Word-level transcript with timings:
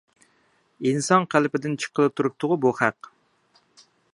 ئىنسان 0.91 1.27
قېلىپىدىن 1.35 1.77
چىققىلى 1.83 2.15
تۇرۇپتىغۇ 2.17 2.59
بۇ 2.65 2.73
خەق. 2.81 3.11